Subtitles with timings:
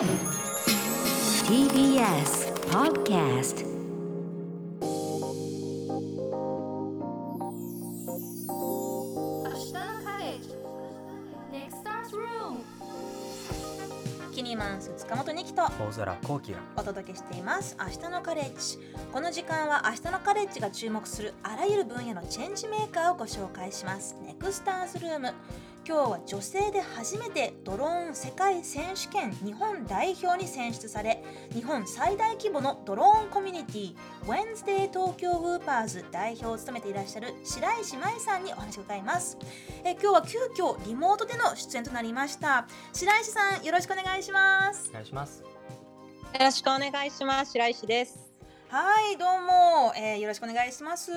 [0.00, 0.08] TBS
[2.70, 3.74] Podcast 明
[9.52, 10.56] 日のカレッジ
[11.52, 12.64] Next Stars Room
[14.32, 17.76] キニマンス塚本二木と大空幸輝がお届けしています。
[17.78, 18.78] 明日のカレッジ。
[19.12, 24.16] この時間は明日のカレッジが注目するあらゆる分野のチェンジメーカーをご紹介します。
[24.24, 25.34] ネクスターズルーム
[25.90, 31.20] 今日は女性で初めてドローン世界選手権日本代表に選出され
[31.52, 39.36] 日本最大規模のドローンコミュニティ Wednesday 東京ウーパーズ代表を務めていらっしゃる白石麻衣さんにお話を伺います
[39.82, 45.48] え今日は急遽リモートでの出演となりました白石さんよろしくお願いしますお願いしますよ
[46.38, 47.50] ろしくお願いします。
[47.50, 48.29] 白石です。
[48.70, 51.10] はいどうも、えーよろしくお願いします。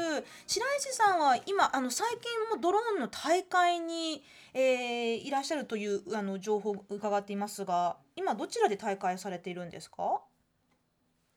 [0.47, 4.23] 白石さんは今あの最近もドローンの大会に、
[4.55, 10.21] えーいらっしゃるというあの情報を伺っていますが今どちらで大会されているんですか？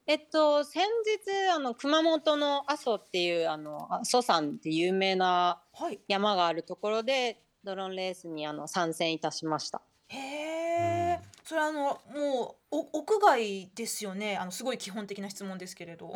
[0.06, 6.00] えっと先日あの熊本の阿蘇っていうあの阿蘇山って有名なはい。
[6.08, 9.82] 山があるところでドローンレースにあの参戦いたしました。
[10.08, 10.95] へえ
[11.48, 14.36] それはあのもうお屋外ですよね？
[14.36, 16.12] あのすごい基本的な質問ですけれど。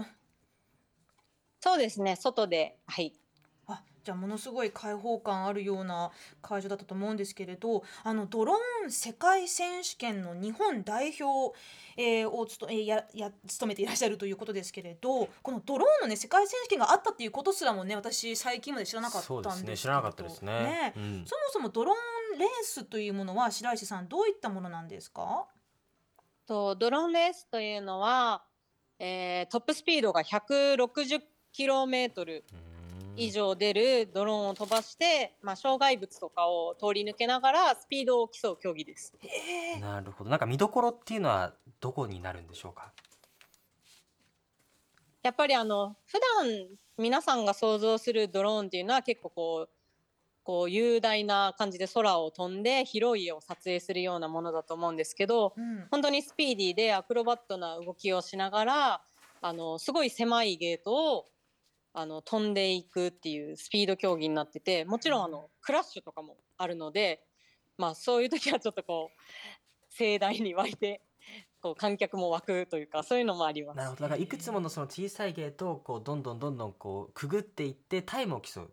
[1.60, 2.16] そうですね。
[2.16, 2.78] 外で。
[2.88, 3.12] はい。
[3.68, 6.10] あじゃあものすごい開放感あるような
[6.42, 7.84] 会場だったと思うんですけれど。
[8.02, 11.56] あのドローン世界選手権の日本代表、
[11.96, 15.28] えーをつと、えーやや務めていらっしゃるということですけれど。
[15.42, 19.76] このドローンのね世界選手権があったっていうことすらもね私最近まで知らなかったそうんですね。
[19.76, 20.92] 知らなかったですね。
[20.96, 21.24] うん。
[21.24, 21.98] そもそもドローン
[22.38, 25.46] レースというものは白石さんどういったものなんですか？
[26.46, 28.42] とドローンレースというのは、
[28.98, 31.20] えートップスピードが160
[31.52, 32.44] キロメートル
[33.16, 39.12] 以上出るドローンを飛ばして、まあ障害物とかを通り抜けながらスピードを競う競技です。
[39.22, 39.80] えー。
[39.80, 40.30] なるほど。
[40.30, 42.92] なんか見どころっていうのはどこになるんでしょうか？
[45.22, 49.70] やっぱりあの普段皆さんが想像するドローンっていうのは結構こう
[50.42, 55.86] こう雄大な感じで空を飛んで広い絵を撮影するようなものだと思うんですけどうん。
[55.90, 59.02] 本当にスピーディーでアクロバットな動きをしながら
[59.42, 61.26] あのすごい狭いゲートを
[61.92, 67.22] あの飛んでいくっていうスピード競技になっててもちろんあのクラッシュとかもあるので、
[67.78, 69.20] まあ、そういう時はちょっとこう
[69.92, 71.02] 盛大に湧いて
[71.60, 73.76] こう観客も湧くというかそういうのもあります。
[73.76, 74.02] なるほど。
[74.02, 78.70] だからいくつものその小さいゲートをこうどんどんどんどんこうくぐっていってタイムを競う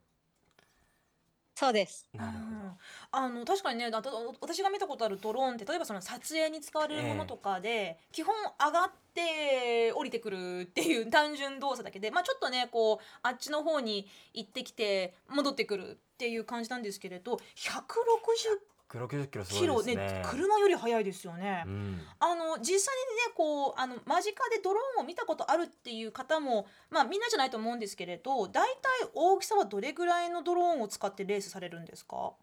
[1.59, 2.07] そうです。
[2.13, 2.78] なるほうん。
[3.12, 21.64] あの確かにねだと私が見たことあるドローンって例えばその撮影に使われるものとかで、基本上がって降りてくるっていう単純動作だけで、まあ、ちょっとねこうあっちの方に行ってきて戻ってくるっていう感じなんですけれど160ど160キロすごいですね車より速いですよね。
[21.66, 32.34] うんあの実際にねこうあの間近でドローンを見たことあるっていう方もまあみんなじゃないと思うんですけれど大体大きさはどれぐらいのドローンを使ってレースされるんですか？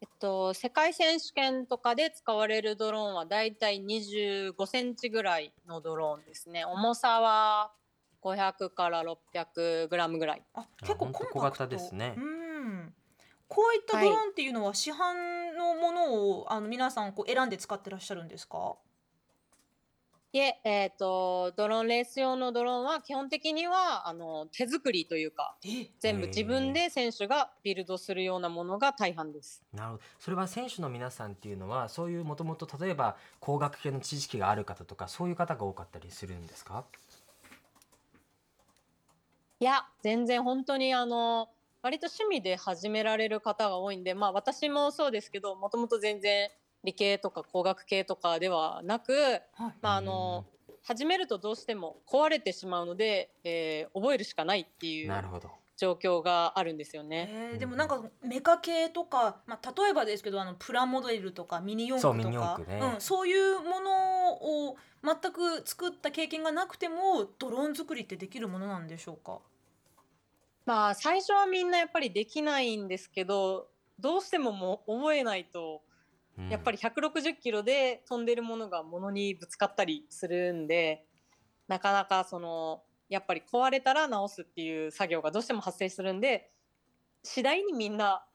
[0.00, 6.64] えっと、世界選手権とかで使われるドローンはだいたい25センチぐらいのドローンですね。
[6.66, 7.72] 重さは
[8.22, 10.42] 500から600グラムぐらい。
[10.54, 12.94] あ結構コンパクト小型ですねうん
[13.54, 18.74] こういったドローンっていうのは市販のものをあの皆さんこう選んで使ってらっしゃるんですか？
[20.32, 25.90] いえ、えっと、ドローンレース用のドローンは基本的にはあの手作りというかえ？
[26.00, 29.62] 全部自分で選手がビルドするようなものが大半です。
[29.72, 30.02] なるほど。
[30.18, 36.84] それは選手の皆さんっていうのはそういうもともと例えば工学系の知識がある方とかそういう方が多かったりするんですか？
[39.60, 41.48] いや全然本当にあの
[41.84, 46.48] 割と趣味で始められる方が多いんでまあ私もそうですけどもともと全然
[46.82, 49.42] 理系とか工学系とかではなく、はい。
[49.82, 50.46] まあ、あの
[50.82, 55.50] 始めるとどうしても壊れてしまうので、えー覚えるしかないっていうなるほど。
[55.76, 57.28] 状況があるんですよね。
[57.30, 62.94] えーでもなんかメカ系とか、まあ、例えばですけどあのプラモデルとかミニ四駆とそうミニか四駆ね。
[62.94, 64.32] うん、そういうもの
[64.68, 69.38] を全く作った経験がなくてもドローン作りってできるものなんでしょうか？
[70.66, 75.82] まあ最初はみんなやっぱりできないんですけどどうしてももう覚えないと
[76.38, 76.48] うん。
[76.48, 81.06] やっぱり160キロで飛んでるものが物にぶつかったりするんで
[81.68, 86.52] なかなかそのやっぱり壊れたら直すっていう作業がどうしても発生するんで
[87.22, 88.26] 次第にみんな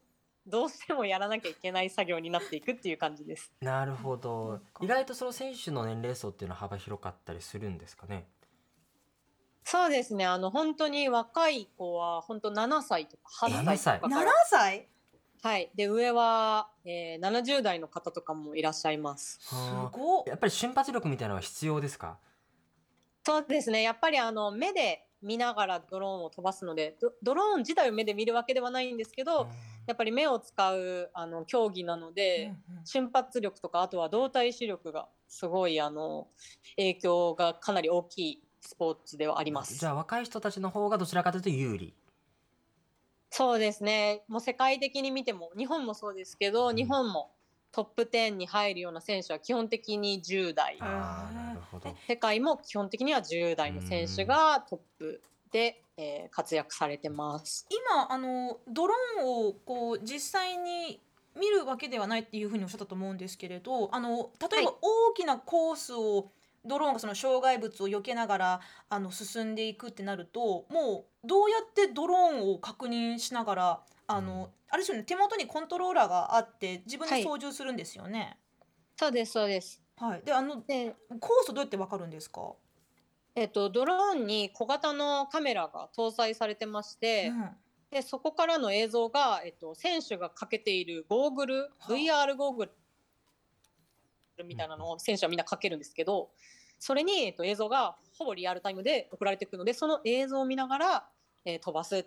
[0.45, 3.53] どうしてもやらなきゃいけない作業になっていくっていう感じです。
[3.61, 4.61] なるほど。
[4.79, 8.29] 意外とその選手の年齢層っていうのは幅広かったりするんですかね？
[9.71, 10.25] そうですね。
[10.25, 13.99] あの本当に若い子は本当7歳とか8歳？
[13.99, 14.31] とか7から。
[14.49, 14.87] 歳？
[15.41, 15.69] はい。
[15.75, 19.39] で、上は、えー、70代の方とかもいらっしゃいます。
[19.41, 19.55] す
[19.91, 20.23] ごっ。
[20.27, 22.17] やっぱり瞬発力みたいなのは必要ですか？
[23.23, 23.83] そうですね。
[23.83, 29.47] やっぱりあの、目で見ながらドローンを飛ばすので、ドドローン自体を目で見るわけではないんですけど、
[29.85, 32.85] やっぱり目を使うあの競技なので、うんうん。
[32.85, 36.27] 瞬発力とかあとは動体視力がすごいあの
[36.75, 39.75] 影響がかなり大きいスポーツではあります。
[39.75, 41.93] じゃあ若い人たちの方がどちらかというと有利
[43.31, 44.23] そうですね。
[44.27, 47.31] もう世界的に見ても日本もそうですけど、うん日本も
[47.71, 55.21] トップ10に入るような選手は基本的に10代、あーなるほど世界も基本的には10代の選手がトップ
[55.51, 57.67] で、えー活躍されてます。
[57.69, 60.99] 今あのドローンをこう実際に
[61.39, 66.31] 見るわけではないっていうふうにおっしゃったと思うんですけれどあの例えばはい大きなコースを
[66.65, 77.23] ドローンがその障害物を避けながらあの進んでいくってなるともうどうやってドローンを確認しながらあの、あれですよね手元にコントローラーがあって自分ではい。
[77.23, 78.37] 操縦するんですよね。
[78.97, 79.81] そうですそうです。
[79.97, 82.53] はい、であので、コースどうやってわかるんですか、
[83.35, 87.49] えっ、とドローンに小型のカメラが搭載されてまして、うん。
[87.91, 92.71] でそこからの映像が、えっと、選手がかけているゴーグル、は VR ゴーグル
[94.45, 96.29] みたいなのを選手はみんなかけるんですけど
[96.79, 101.05] それに、えっと、映像がほぼリアルタイムで送られてくるのでその映像を見ながら、
[101.45, 102.05] えー飛ばすっ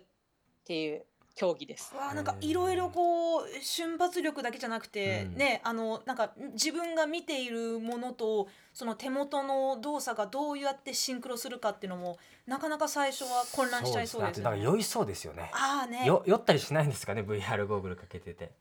[0.65, 1.03] ていう
[1.35, 1.95] 競技です。
[1.95, 5.35] わあなんかいろいろこう瞬発力だけじゃなくて、うん。
[5.35, 15.49] ねあのなんか自分が見ているものとその手元の動作がどうやってシンクロするかっていうのもなかなか最初は混乱しちゃいそうです酔いそうですよね。
[15.53, 16.05] ああね。
[16.05, 18.51] よ酔ったりしないんですかね？VR ゴーグルかけてて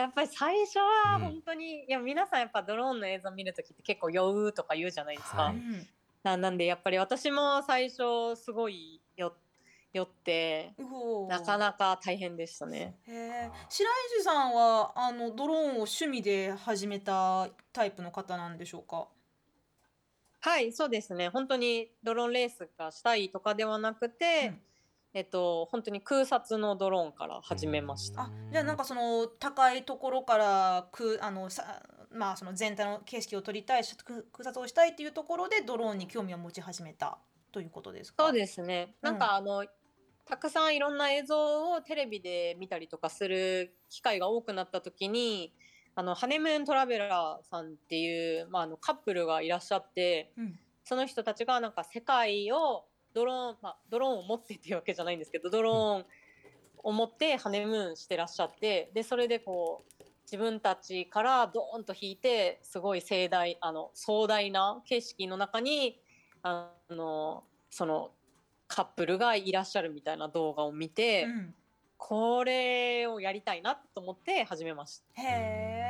[0.00, 5.42] やっぱり最初はうん本当に、いや皆さんやっぱドローンの映像見るときって結構酔うとか言うじゃないですか。
[5.42, 5.86] はうん
[6.22, 9.32] ななんでやっぱり私も最初すごい酔
[9.92, 10.74] 酔って
[11.28, 12.96] なかなか大変でしたね。
[13.06, 13.88] へえ白
[14.18, 19.08] 石さんはあのドローンを趣味で始めたタイプの方なんでしょうか？
[20.40, 21.28] はい、そうですね。
[21.28, 24.60] 本当にドローンレースがしたいとかではなくて、うん
[25.16, 28.24] えっと本当に空撮のドローンから始めました。
[28.24, 31.82] あじゃあなんかその高いところからくあのさ
[32.12, 37.16] まあその全体の景色を撮りたい空撮をしたいっていうところでドローンに興味を持ち始めた
[37.50, 38.24] ということですか？
[38.24, 38.94] そうですね。
[39.00, 39.64] なんかあの、
[40.26, 45.54] たくさんいろんな映像をテレビで見たりとかする機会が多くなった時に、
[45.94, 50.58] あのハネムーントラベラーさんっていうまああのカップルがいらっしゃって、うん
[50.88, 52.84] その人たちがなんか世界を
[53.16, 56.04] ドローン、まあ、ドローンを持ってっていうわけじゃないんですけどドローン
[56.84, 65.98] を持ってハネムーンしてらっしゃってでそれでこう自分たちからドーンと引いてすごい盛大あの壮大な景色の中に
[66.42, 68.10] あのその
[68.68, 71.54] カップルがいらっしゃるみたいな動画を見て、うん
[71.98, 75.22] これをやりたいなと思って始めました。
[75.22, 75.85] へえ。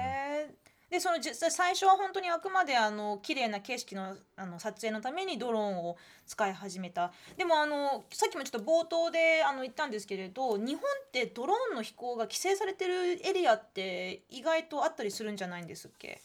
[0.91, 5.97] でその実際最初は本当にあくまであの綺麗な景色のあの撮影のためにドローンを
[6.27, 7.13] 使い始めた。
[7.37, 16.21] でもあのさっきもちょっと冒頭であの言ったんですけれど日本ってドローンの飛行が規制されてるエリアって意外とあったりするんじゃないんですっけ？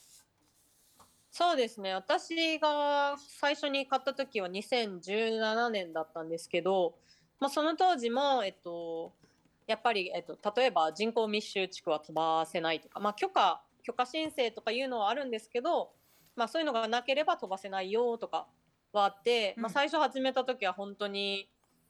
[1.32, 1.94] そうですね。
[1.94, 6.94] 私が最初に買った時は2017年だったんですけど、
[7.40, 9.14] まあ、その当時も、えっと、
[9.66, 15.92] やっぱり、えっと、例えば人口密集地区は飛ばせないとか、まあ、許可許可申請とかいうのはあるんですけど、
[16.36, 18.48] まあ、そういうのがなければ飛ばせないよとか
[18.94, 21.50] はあって、まあ、うん最初始めた時は本当に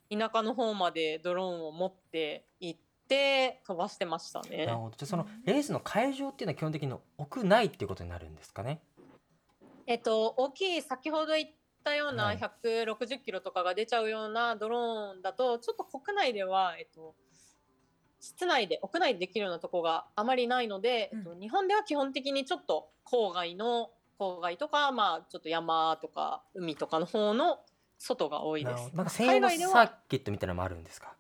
[0.10, 4.66] 田舎の方までドローンを持って行って飛ばしてましたね。
[4.66, 4.96] なるほど。
[4.98, 8.82] じゃあそのレースの会場っていうのは基本的に屋内っていうことになるんですかね？
[9.88, 11.50] えっと、大きい先ほど言っ
[11.84, 12.38] たようなはい。
[12.38, 17.16] 160キロとかが出ちゃうようなドローンだとちょっと国内では、えっと、
[18.22, 21.20] 室内で屋内でできるようなとこがあまりないので、うん。
[21.20, 27.60] えっと、日本では基本的にちょっと郊外の郊外とか、まあ、ちょっと山とか海とかの方の
[27.98, 28.96] 外が多いです。
[28.96, 31.14] なんか専用のサーキットみたいなのもあるんですか？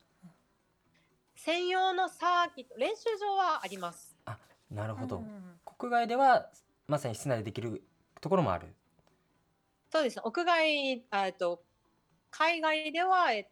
[1.36, 4.16] 専用のサーキット練習場はあります。
[4.70, 6.48] なるほど、うん国外では
[6.88, 7.84] まさに室内でできる
[8.22, 8.68] ところもある。
[9.92, 10.18] そうです。
[10.18, 11.64] ね屋外あえっと
[12.30, 13.50] 海外では、え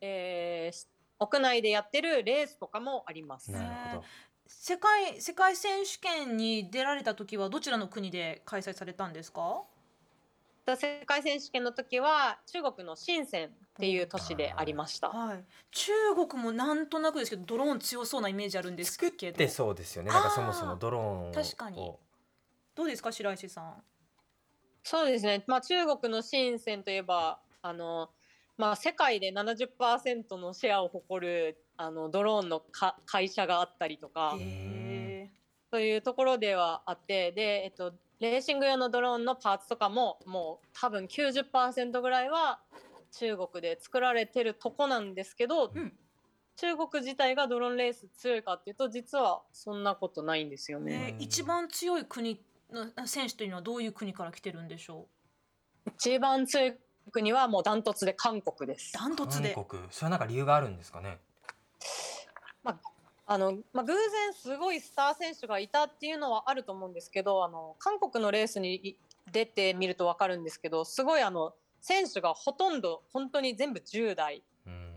[0.00, 0.89] えー
[1.20, 3.52] 屋内でやってるレースとかもあります。
[3.52, 4.04] なるほど。
[4.46, 9.62] 世界世界選手権に出られた時はどちらの国で開催されたんですか？
[10.66, 15.08] 世界選手権の時は中国の深センっていう都市でありました。
[15.08, 15.92] はい、中
[16.28, 19.38] 国もなんとなくですけどドローン強そうなイメージあるんですけど。
[19.38, 20.10] でそうですよね。
[20.10, 21.32] なんかそもそもドローンを。
[21.32, 21.92] 確かに。
[22.74, 23.74] どうですか白石さん？
[24.82, 25.44] そうですね。
[25.46, 28.10] まあ中国の深センといえばあの
[28.60, 35.30] まあ、世界で70%のシェアを誇るあのドローンのか会社があったりとかへ
[35.72, 42.60] そういうところではあってで、えっと、レーシング用のドローンのパーツとかももう多分90%ぐらいは
[43.12, 45.92] 中国で作られてるとこなんですけど、うん。
[46.56, 51.16] 中国自体がドローンレース強いかっていうと実はそんなことないんですよえね。
[51.18, 52.38] ー一番強い国
[52.70, 55.06] の選手というのはどういう国から来てるんでしょ
[55.86, 55.90] う？
[55.96, 56.74] 一番強い
[57.10, 58.92] 国はもうダントツで韓国です。
[58.92, 59.82] ダントツで韓国。
[59.90, 61.18] それはなんか理由があるんですかね？
[63.32, 68.96] あのまあ、偶然すごいスター選手がいたっていうのはあると思うんですけどあの韓国のレースにい
[69.30, 74.90] 出てみると分かるんですけどすごいあの選手がほとんど本当に全部10代うん。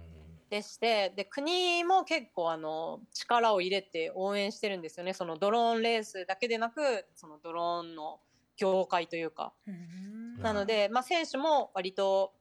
[0.50, 5.14] でしてで国も結構あの力を入れて応援してるんですよね。
[5.14, 8.20] そのドローンレースだけでなくそのドローンの
[8.58, 9.54] 業界というか。
[9.68, 10.04] うん
[10.44, 12.34] なので、まあ、選手も割と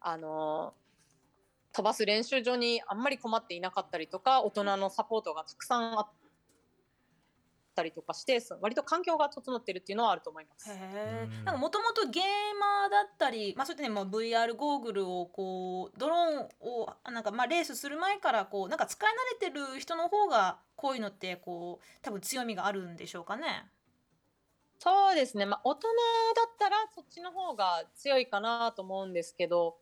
[0.00, 0.74] あの
[1.72, 6.08] 飛ばす練習場にあんまり困っていなかったりとか大人のサポートがたくさんあっ
[7.74, 10.70] たりとかして割と環境が整ってるっていうのはあると思います。
[11.44, 12.22] なんかもともとゲー
[12.58, 23.70] マーだったり、まあ、そういったね、まあ、VR ゴーグルをこうドローンをなんかまあレースする前からこうなんか使い慣れてる人の方がこういうのってこう多分強みがあるんでしょうかね。
[24.78, 29.76] そうですね、まあ、大人だったらそっちの方が強いかなと思うんですけど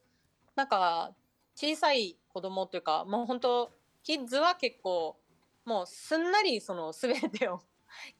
[0.55, 1.13] なんか
[1.57, 3.71] 小さい子供というかもう本当
[4.03, 5.17] キッズは結構
[5.65, 7.61] もうすんなりその全てを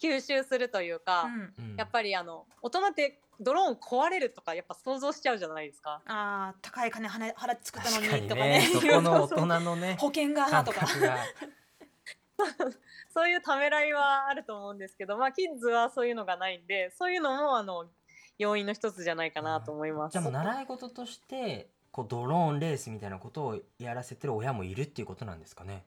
[0.01, 1.25] 吸収するというか。
[1.25, 6.01] うんうんやっぱりあの大人ってドローン壊れるとかやっぱ想像しちゃうじゃないですか。
[6.07, 10.87] あー高い金払って作ったのににとかねねそこの大人のね 保険が感とか。
[13.13, 17.87] そういうためらいはあると思うんですけど、まあキッズはそういうのがないんで、そういうのもあの
[18.39, 20.13] 要因の一つじゃないかなと思います。
[20.13, 25.85] じゃあもう習い事としてこうドローンレースみたいなことをやらせてる親もいるっていうことなんですかね？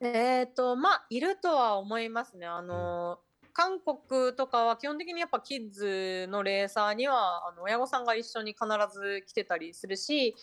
[0.00, 2.46] えっ、とまあいるとは思いますね。
[2.46, 3.18] あの、
[3.52, 10.36] 韓国とかは基本的にやっぱキッズのレーサーにはあの親御さんが一緒に必ず来てたりするし、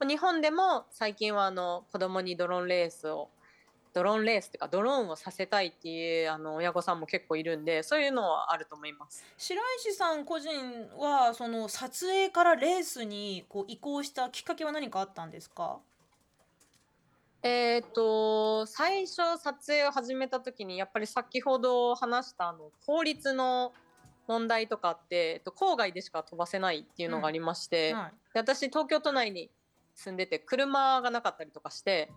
[0.00, 3.28] 日本でも最近はあの子供にドローンレースを
[3.94, 9.24] ドローンレースっていうかドローンをさせたいっていうあの親御さんも結構いるんでそういうのはあると思います。
[9.38, 10.50] 白石さん個人
[10.98, 15.78] はその撮影からレースにこう移行したきっかけは何かあったんですか？
[17.42, 23.72] えっ、と最初撮影を始めた時にやっぱり先ほど話したあの法律の
[24.26, 28.32] 問題とかあって、えっと、郊外でしか飛ばせないっていうのがありまして、はい。
[28.32, 29.50] で私東京都内に
[29.94, 32.10] 住んでて車がなかったりとかして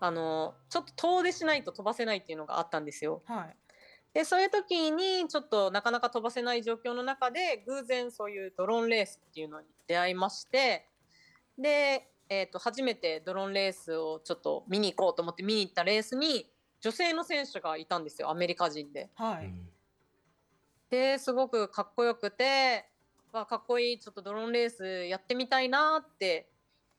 [0.00, 3.22] あのちょっと遠出しないと飛ばせないっていうのがあったんですよ。
[3.26, 3.56] はい
[4.12, 10.88] でそういう時にちょっとなかなか飛ばせない状況の中で偶然そういうドローンレースっていうのに出会いまして
[11.56, 19.10] で、えー、と初めてドローンレースをちょっと見に行こうと思って見に行ったレースに女性の選手がいたんですよアメリカ人で。
[19.14, 19.68] はい、うん
[20.90, 22.84] ですごくかっこよくて
[23.32, 26.48] わかっこいいちょっとドローンレースやってみたいなって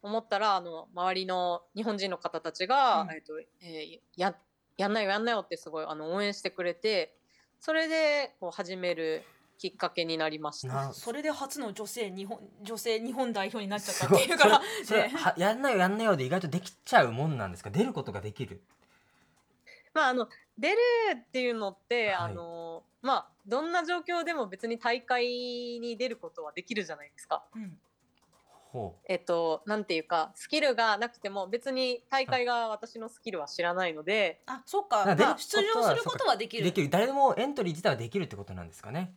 [0.02, 3.12] 思ったらあの周りの日本人の方たちが、うん。
[3.12, 4.36] えっとえーや
[4.78, 7.14] やんなよやんなよってすごいあの応援してくれて
[7.60, 9.24] それでこう始める
[9.60, 10.74] きっかけになりました。
[10.74, 14.60] なそれで初の女性日本女性日本代表になっちゃったっていうから。
[14.60, 17.70] それそれねはやんなよやんなよで意外とできちゃうもんなんですか？
[17.70, 18.62] 出ることができる。
[19.94, 20.28] まあ、あの
[20.58, 20.78] 出る
[21.16, 22.16] っていうのって、はい。
[22.16, 27.44] あのまあどんな状況でも別に大会に出ることはできるじゃないですか。
[27.54, 27.62] うん。
[27.62, 27.68] ほ
[29.08, 36.64] えっと、なんていうかスキルがなくても別に大会が私のスキルは知らないので、あそっか、まあ、出場することはできる。
[36.64, 36.90] うできる。
[36.90, 39.14] 誰でもエントリー自体はできるってことなんですかね。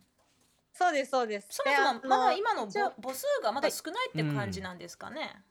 [0.73, 1.47] そうですそうです。
[1.51, 5.41] そもそもまだ今の母母数がまだ少ないって感じなんですかね、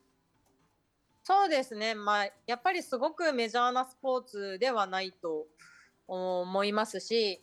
[1.27, 5.47] そうですね、まあ、やっぱりすごくメジャーなスポーツではないと
[6.07, 7.43] 思いますし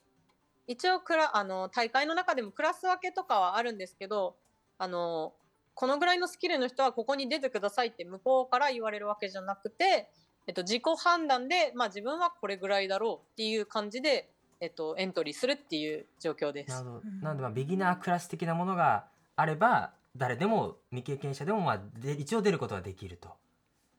[0.67, 4.35] 一応クラあの大会の中でもクラス分けとかはあるんですけど
[4.77, 5.33] あの
[5.73, 10.09] このぐらいのスキルの人はここに出てくださいって向こうから言われるわけじゃなくて、
[10.47, 16.85] えっと、自己判断で、まあ、自分はこれぐらいだろうっていう感じで、えっと、エントリーするっていう状況ですなる。
[16.85, 23.29] ほどうんなのでまあビギナークラス的なものがあれば誰でも未経験者でもまあで一応出ることができると、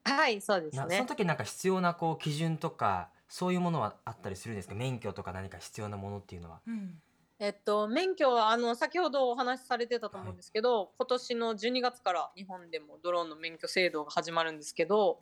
[0.05, 1.07] はいそうですねなその。
[1.09, 4.75] 時になんか必要なこう基準とかそういうものはあったりするんですか？
[4.75, 6.61] 免許とか何か必要なものっていうのは。
[6.67, 7.00] うん
[7.45, 15.19] えっと、免許はあの先ほどお話しされてたと思うんですけど、今年の12月から日本でもドローンの免許制度が始まるんですけど、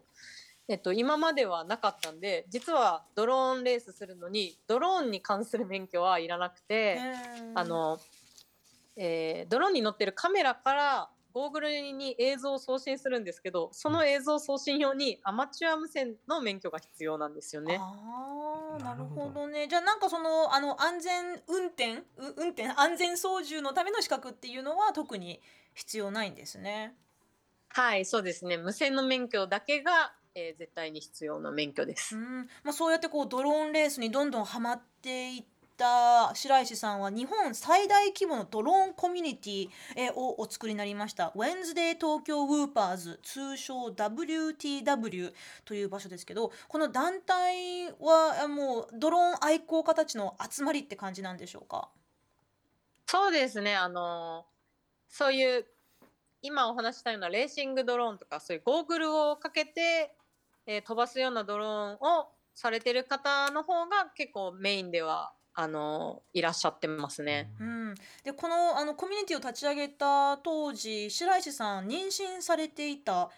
[0.69, 7.01] えっと、今まではなかったんで実はドローンレースするのにドローンに関する免許はいらなくて、
[7.55, 7.99] あの
[8.99, 17.79] えードローンに乗ってるカメラからゴーグルに映像を送信するんですけどその映像送信用にアマチュア無線の免許が必要なんですよね。
[17.81, 22.05] ああなるほどねじゃあなんかそのあの安全運転う
[22.37, 25.41] 運転安全操縦のための資格っていうのは特に
[25.75, 26.95] 必要ないんですね。
[27.69, 32.17] はいそうですね無線の免許だけが、えー絶対に必要な免許です。
[32.17, 35.45] うんまあ、そうやってこうドローンレースにどんどんハマっていっ
[35.81, 39.69] た白石さんは日本最大規模のドローンコミュニティ
[40.15, 41.33] をお作りになりました。
[41.35, 45.33] Wednesday 東京ウーパーズ通称 WTW
[45.65, 51.89] という場所ですけどこの団体はもうドローン愛好家たちの集まりって感じなんでしょうか？
[53.07, 53.75] そうですね。
[53.75, 54.45] あの
[55.09, 55.67] そういう
[56.43, 60.15] 今お話ししたようなレーシングドローンとかそういうゴーグルをかけて、
[60.67, 67.51] えー飛ばすようなドローンをされてる方の方が結構メインではあのいらっしゃってますね。
[67.61, 73.31] うん、でこのあのコミュニティを立ち上げた当時白石さん妊娠されていた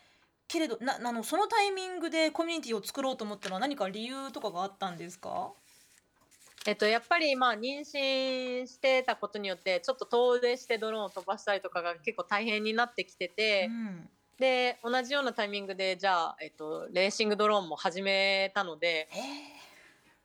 [0.46, 5.52] けれどなあのそのタイミングでコミュニティを作ろうと思ったのは何か理由とかがあったんですか？
[6.66, 14.08] えっと、やっぱりまあ妊娠してたことによってちょっと遠出してドローンを飛ばしたりとかが結構大変になってきてて、うん。
[14.38, 19.20] で同じようなタイミングでじゃあ、えっと、レーシングドローンも始めたのでへ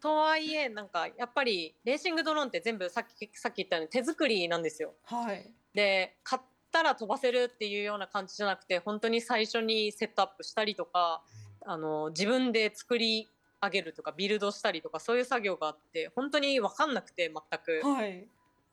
[0.01, 4.94] とはいえなんかやっぱりレーシングドローンって全部さっきさっき言ったように手作りなんですよ。
[5.10, 5.51] ーはい。
[5.74, 11.24] で買ったら飛ばせるっていうような感じじゃなくて本当に最初にセットアップしたりとか
[11.66, 13.27] あの自分で作り
[13.62, 17.88] 上げるとかビルドしたりとかそういう作業があって本当に分かんなくて全く。
[17.88, 18.27] はい。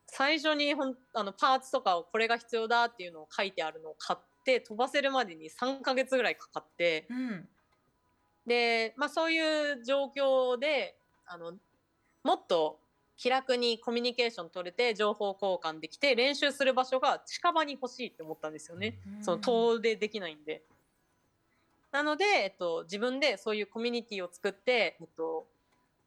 [0.07, 7.07] 最初にほんあのパーツとかをこれが必要だっていうのを書いてあるのを買って飛ばせるまでに3ヶ月ぐらいかかって。
[7.09, 7.49] うん。
[8.47, 11.53] で、まあ、そういう状況であの
[12.23, 12.79] もっと
[13.17, 18.99] 気楽にコミュニケーション取れて情報交換できて練習する場所が近場に欲しいって思ったんですよね。
[19.23, 20.63] その遠出できないんで。
[21.93, 25.47] なので、えっと、自分でそういうコミュニティを作って、えっと、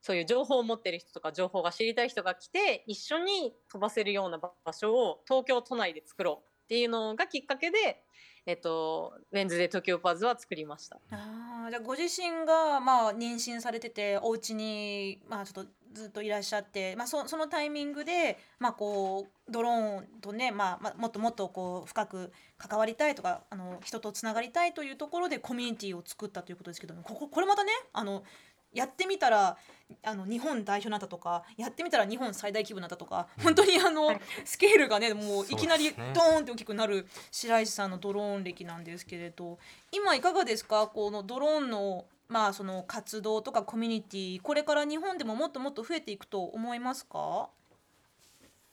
[0.02, 8.04] そういう情報を持ってる人とか情報が知りたい人が来て一緒に飛ばせるような場所を東京都内で作ろうっていうのがきっかけで、
[8.48, 11.00] えっと、ウェンズデー東京パズは作りました。
[11.12, 28.24] あじゃあご自身がまあ妊娠されててお家にまあちょっとずっといらっしゃって、まあ、そそのタイミングで、まあ、こうドローンとね、まあまあ、もっともっとこう深く関わりたいとかあの人とつながりたいというところでコミュニティを作ったということですけどもこここれまたねあの
[28.74, 29.58] やってみたら
[30.04, 34.22] あの日本代表になったとかやってみたら日本最大規模になったとか本当にあの、はい。
[34.44, 39.58] スケールがねもういきなりドーンって大きくなる白石さんのドローン歴なんですけれど
[39.92, 40.88] 今いかがですか？
[40.88, 47.50] このドローンのまあその活動とかコミュニティこれから日本でももっともっと増えていくと思いますか？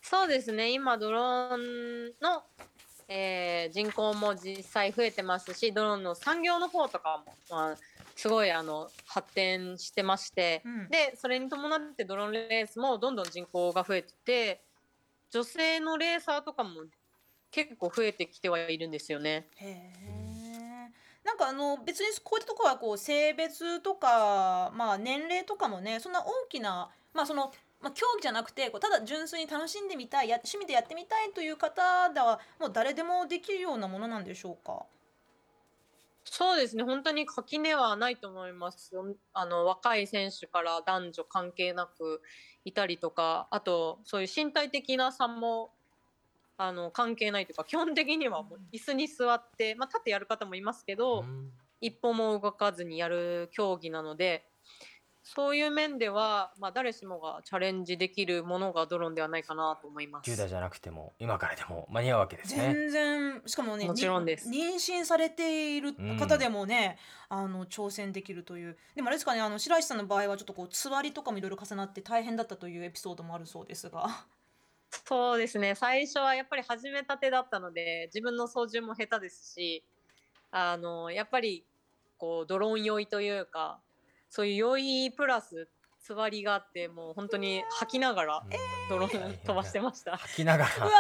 [0.03, 0.73] そうですね。
[0.73, 2.43] 今ドローンの、
[3.09, 7.77] えー人口も実際増えてますしドローンの産業の方とかも、まあ、
[8.15, 14.61] すごいあの発展してまして、うんでそれに伴ってドローンレースもどんどん人口が増えてて
[15.31, 16.83] 女性のレーサーとかも
[17.51, 19.47] 結構増えてきてはいるんですよね。
[19.57, 20.45] へえ
[21.25, 27.51] なんかあの別にこういったところはこう性別とか、まあ、年齢とかもねそんな大きな、まあその
[27.85, 34.87] まあ、競技じゃなくてこうただ純粋に楽しんでみたいや趣味でやってみたいという方ではもう誰でもできるようなものなんでしょうか？
[36.25, 36.83] そうですね。
[36.83, 38.93] 本当に垣根はないと思います
[39.35, 42.23] あの若い選手から男女関係なく
[42.65, 45.71] いたりとかあとそういう身体的な差も
[46.57, 51.53] あの関係ないというか基本的にはもう椅子に座って、まあ、立ってやる方もいますけど、うん。
[51.81, 54.47] 一歩も動かずにやる競技なので
[55.27, 60.31] そういう面では、まあ、誰しもがチャレンジできるものがドローンではないかなと思います。
[60.31, 62.75] 10代じゃなくても今からでも間に合うわけですね。
[62.75, 64.51] 全然しかもねもちろんです。
[64.51, 66.99] に妊娠されている方でもね、
[67.31, 68.77] あの挑戦できるという。
[68.95, 74.27] でもあれですかねあの白石さんの場合はちょっとこうつわりとかもいろいろ重なって大変だったというエピソードもあるそうですが。
[75.07, 75.75] そうですね。
[75.75, 79.83] 最初はやっぱり始めたてだったので自分の操縦も下手ですし
[80.51, 81.65] あのやっぱり
[82.19, 83.81] こうドローン酔いというか
[84.35, 85.69] そういう酔いプラス
[86.05, 88.43] つわりがあってもう本当に吐きながら
[88.91, 90.19] ドローン飛ばしてました。
[90.19, 90.71] 吐きながら。
[90.77, 90.91] うわ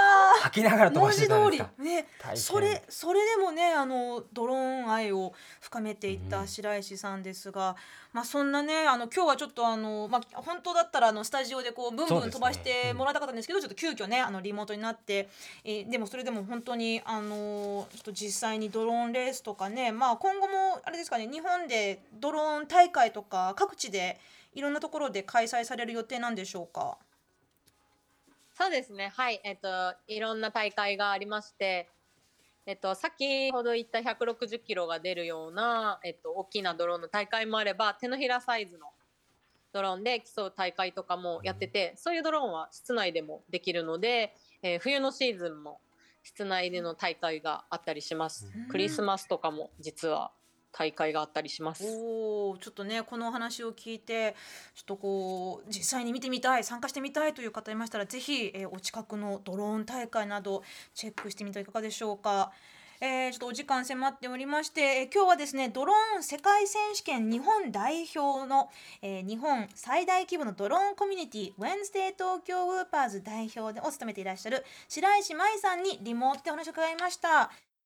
[0.40, 1.82] 吐きながらー飛ばして文字通りたんですか？
[1.84, 2.36] ね大変。
[2.38, 7.76] それそれでもねあのドローン愛を深めていった白石さんですが、
[8.14, 12.24] まあそんなねあの今日はちょっとあのまあ本当だったらあのスタジオでこうブンそうですね。
[12.24, 15.28] ブン飛ばしてもらいたかったんですけどちょっと急遽ねあのリモートになって、
[15.64, 24.18] えーでもそれでも本当にあのちょっと実際にドローンレースとかねまあ今後もあれですかね日本でドローン大会とか各地で
[24.54, 26.98] いろんなところで開催される予定なんでしょうか？
[28.54, 31.88] そうですねはいえっといろんな大会がありまして
[32.66, 38.86] えっと、先ほど言った160キロが出るような、えっと、大きなドローンの大会もあれば手のひらサイズの
[39.74, 45.78] ドローンで競う大会とかもやってて、そういうドローンは室内でもできるので、えー冬のシーズンも
[46.22, 48.50] 室内での大会があったりします。
[48.56, 50.30] うんクリスマスとかも実は
[50.76, 51.84] 大会があったりします。
[51.86, 54.34] おちょっとねこのお話を聞いて
[54.74, 60.62] ちょっとこう実際に見てみたい参加してみたいという方いましたらぜひ、えーお近くのドローン大会など
[60.94, 62.50] チェックしてみてはいかがでしょうか。
[63.00, 68.70] えーちょっとお時間迫っておりまして、えー今日はですねドローン世界選手権日本代表の、
[69.02, 77.50] えー日本最大規模のドローンコミュニティ Wednesday 東京ウーパーズ代表でを務めていらっしゃる白石舞さんにリモートでお話を伺いました。